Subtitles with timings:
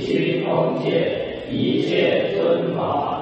[0.00, 1.10] 须奉献
[1.50, 3.17] 一切尊法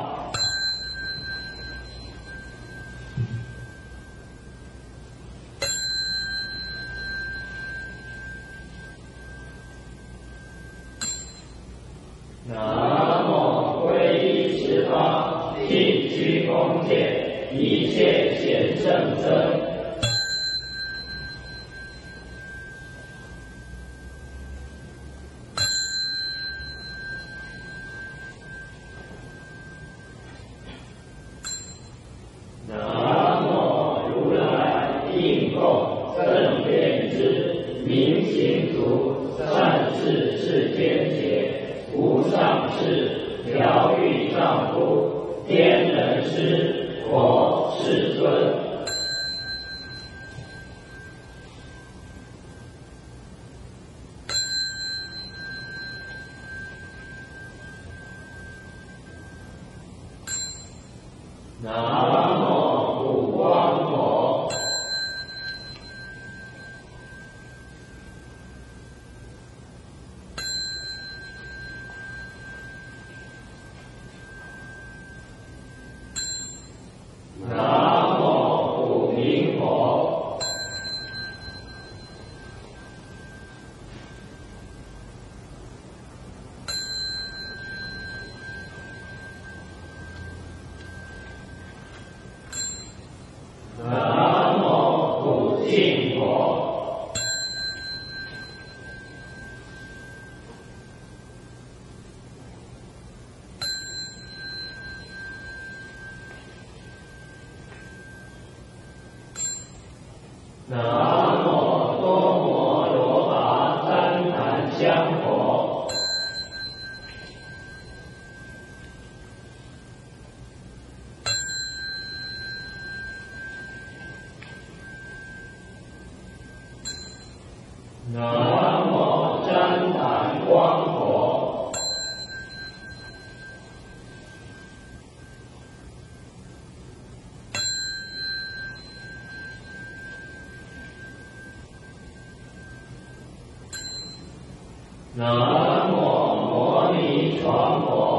[145.17, 148.16] 南无摩尼传佛。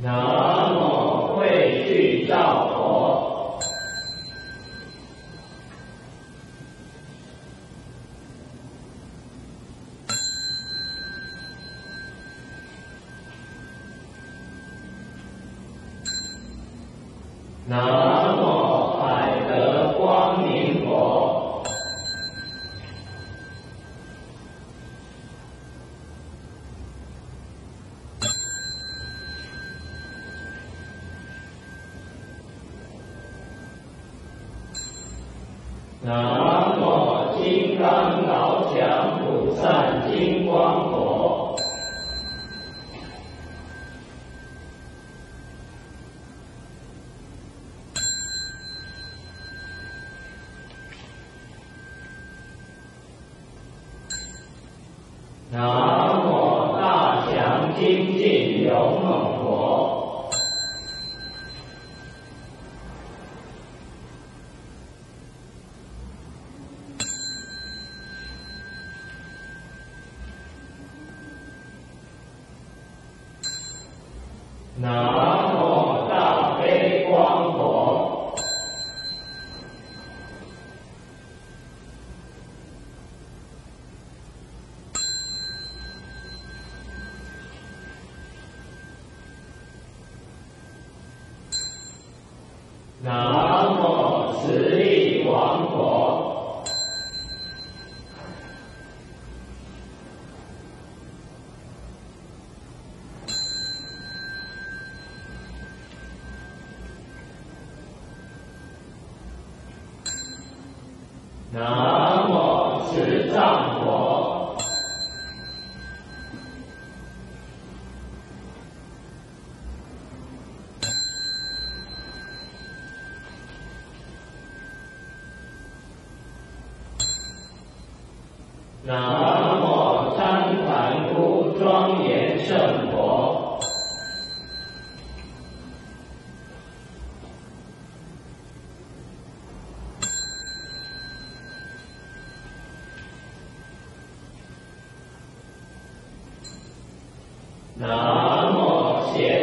[0.00, 0.37] No.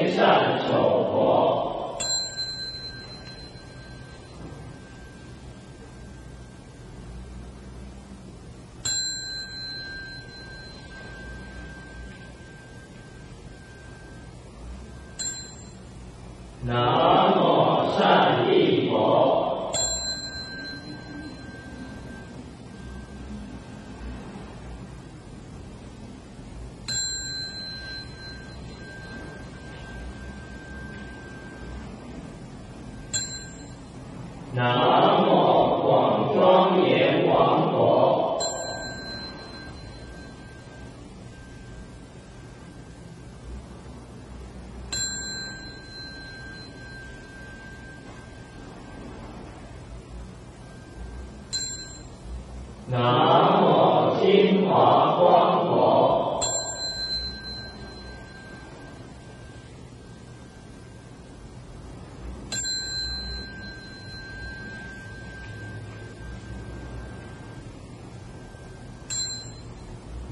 [0.06, 0.95] 天下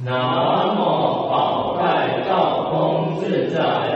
[0.06, 3.93] 南无宝盖道空自在。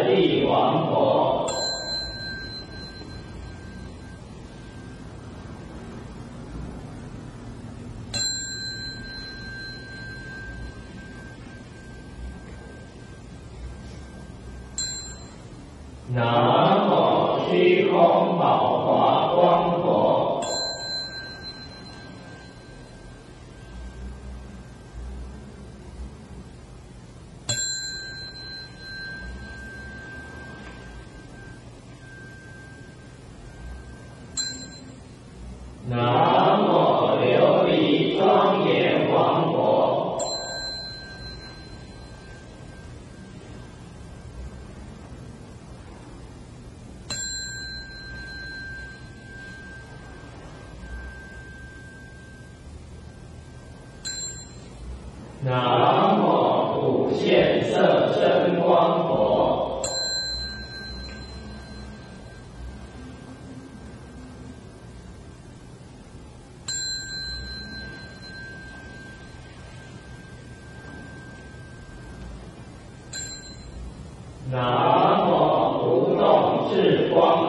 [74.58, 77.47] 南无不动智光。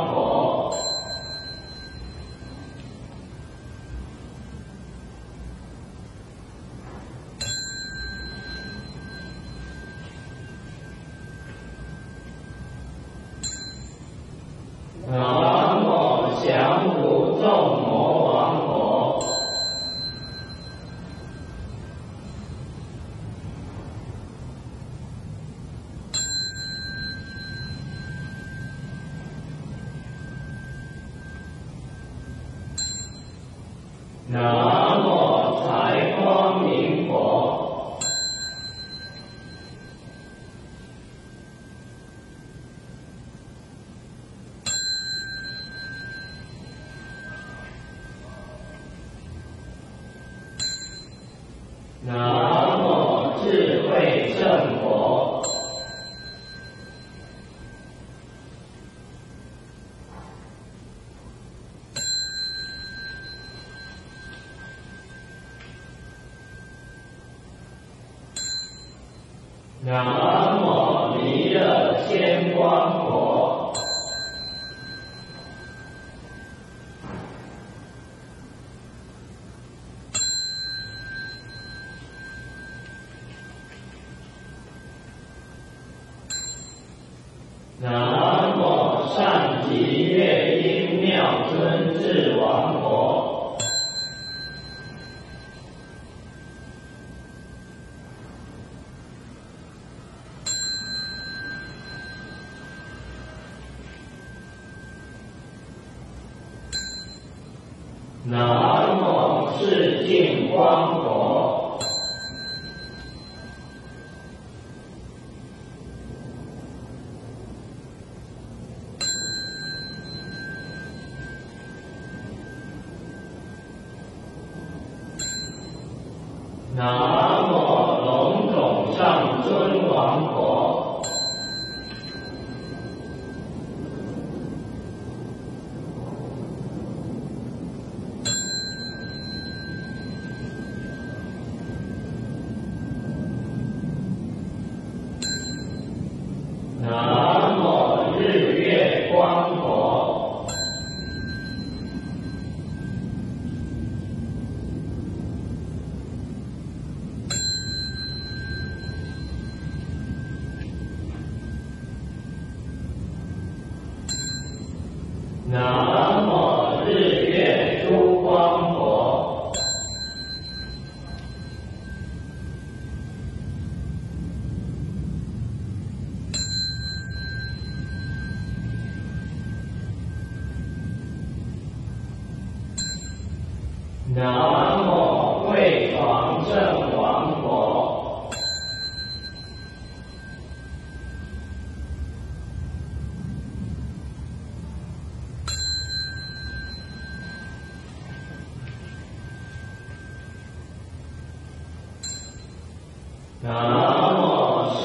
[69.88, 72.37] 南无弥勒天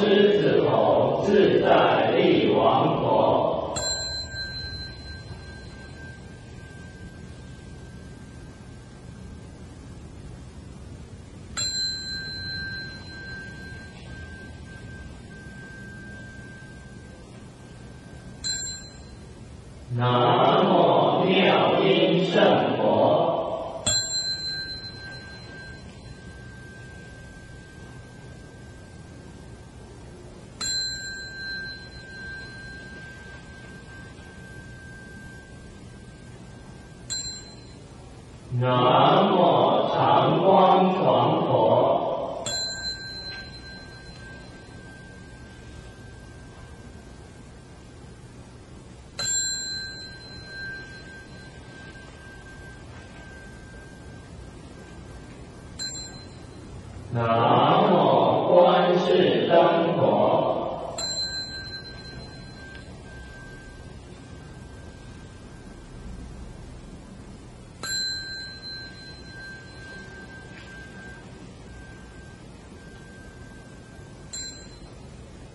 [0.04, 3.43] 狮子吼自在立王佛。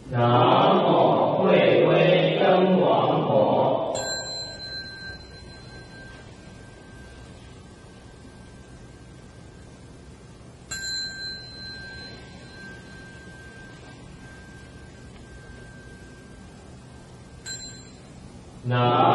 [0.09, 3.93] 南无慧威灯王佛。
[18.65, 19.06] 南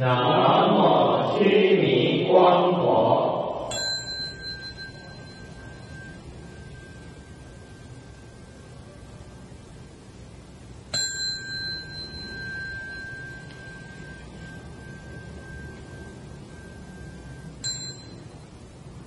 [0.00, 3.68] 南无须弥光佛。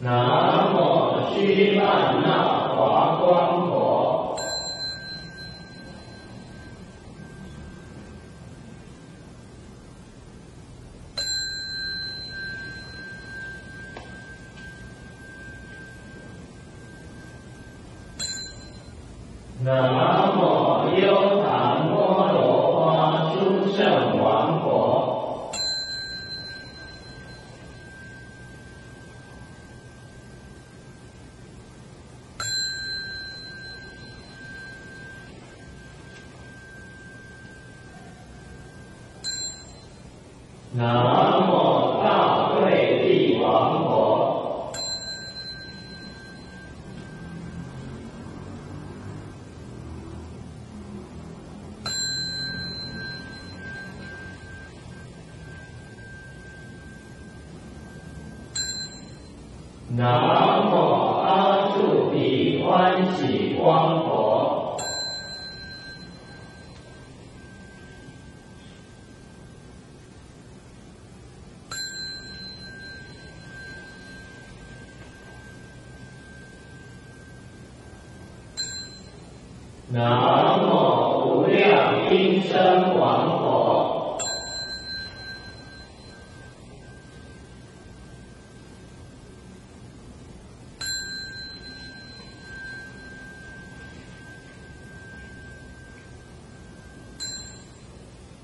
[0.01, 1.79] 南无须
[19.63, 25.51] 南无优塔摩罗花诸圣王国。
[40.73, 41.10] 南。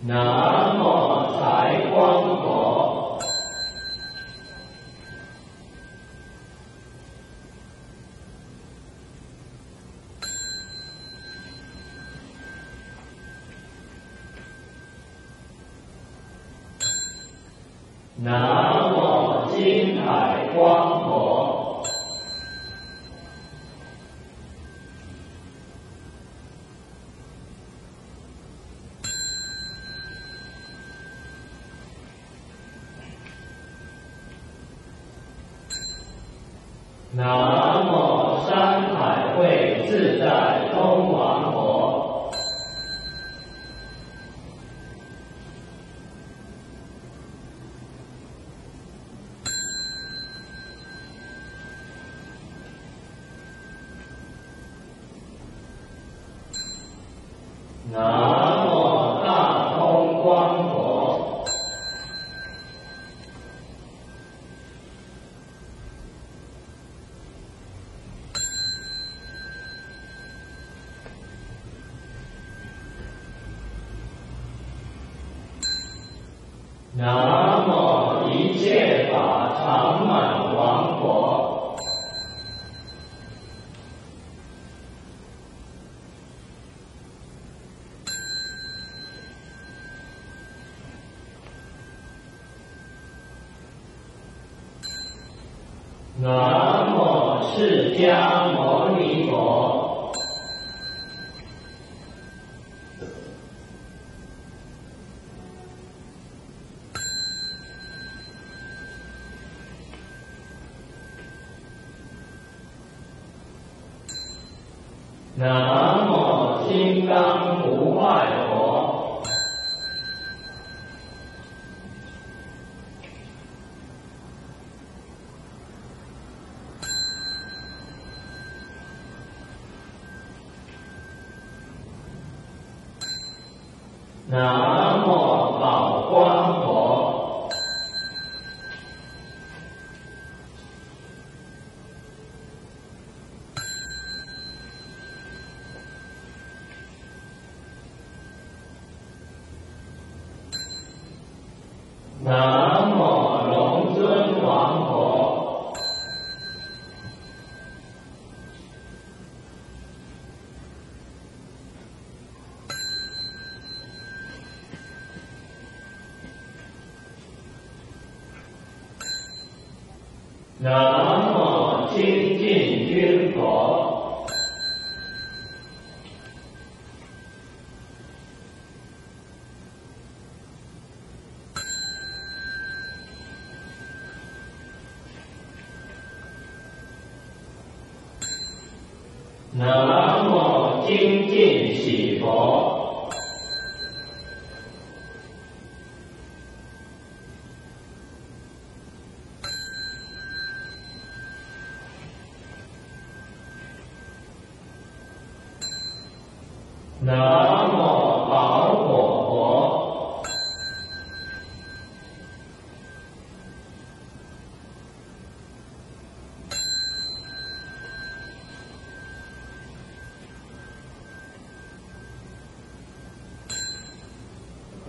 [0.08, 2.37] 南无财光。
[76.98, 80.37] 南无一切法常满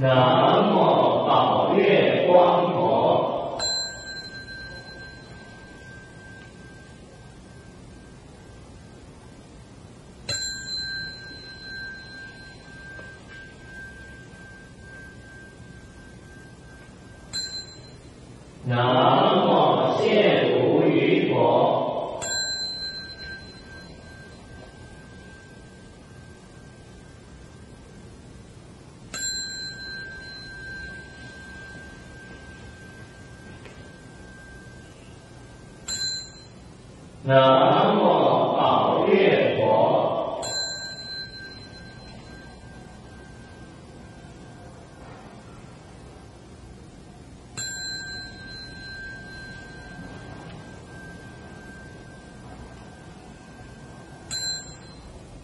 [0.00, 2.67] 南无宝月光。
[37.28, 40.40] 南无宝月佛。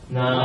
[0.08, 0.43] 南。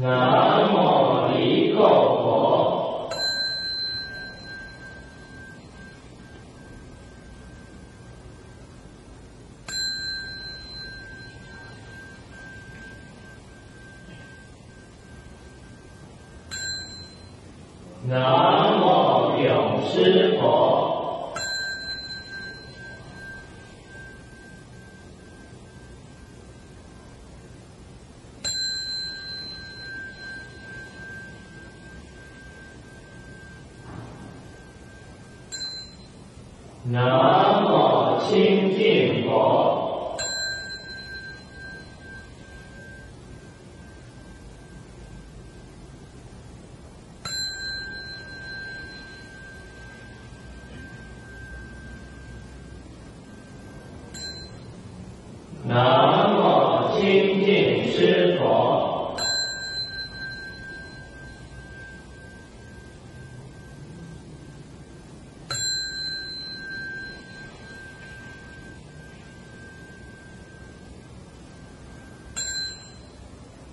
[0.00, 3.10] 南无离垢佛。
[18.06, 20.27] 南无勇士。
[36.88, 37.27] No.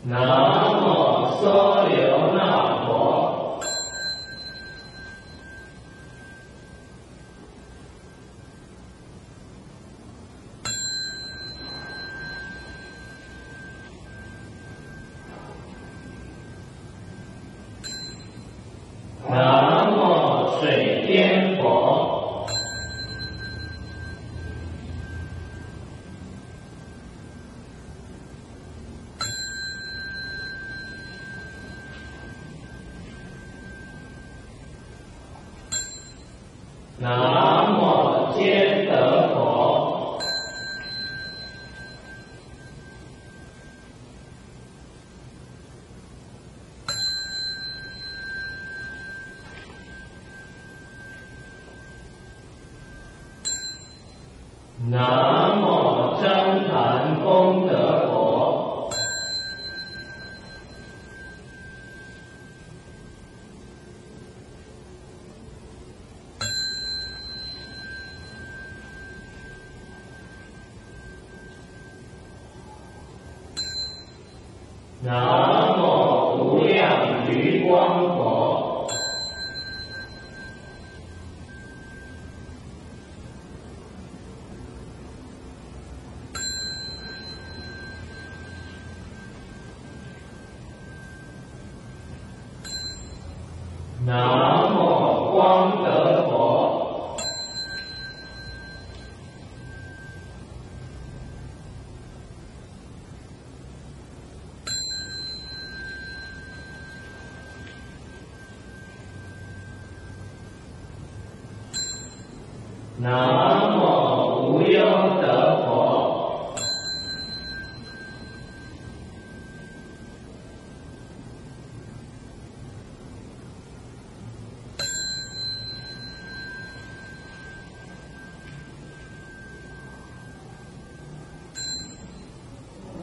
[0.07, 1.74] 南无。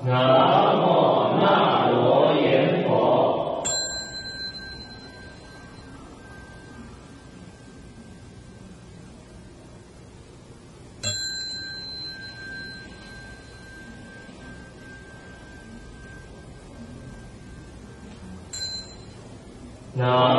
[0.04, 3.62] 南无那罗延佛。
[19.94, 20.31] 南。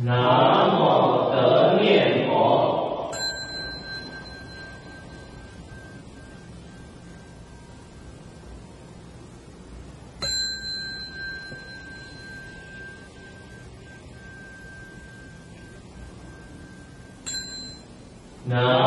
[0.00, 3.10] 南无得念佛。
[18.44, 18.77] 南。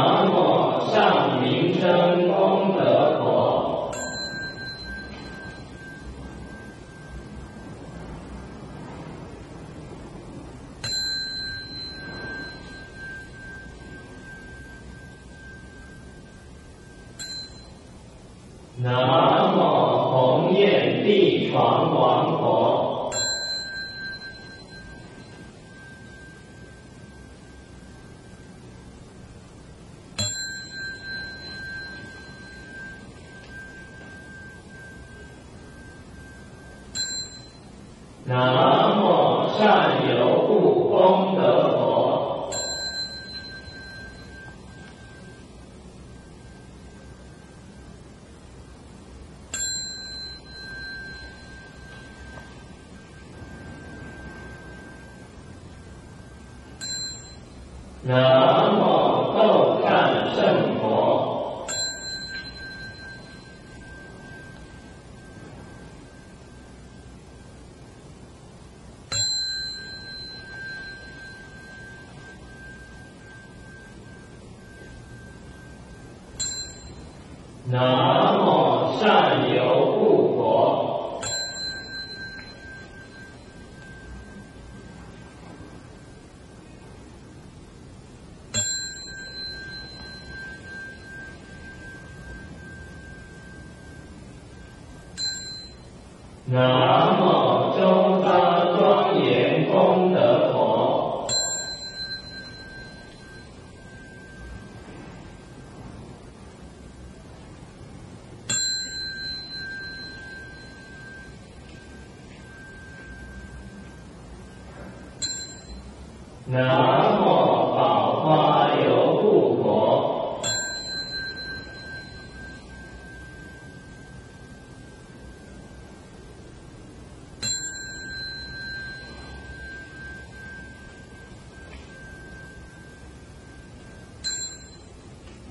[58.03, 60.70] 南无斗战胜。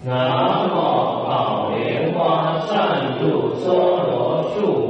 [0.02, 0.74] 南无
[1.26, 4.89] 宝莲花，善度娑罗树。